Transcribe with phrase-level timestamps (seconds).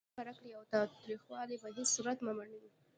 [0.03, 2.59] مینه خپره کړئ او تاوتریخوالی په هیڅ صورت مه منئ.